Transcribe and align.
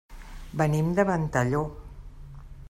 Venim 0.61 0.89
de 1.01 1.05
Ventalló. 1.11 1.61